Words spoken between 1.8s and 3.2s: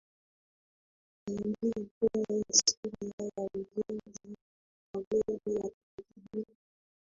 kwenye historia